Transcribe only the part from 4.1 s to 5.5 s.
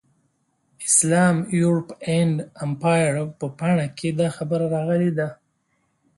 دا خبره راغلې ده.